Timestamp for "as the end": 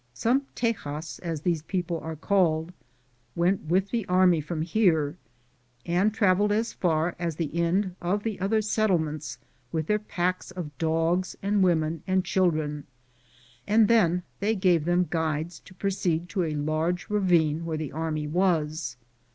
7.19-7.95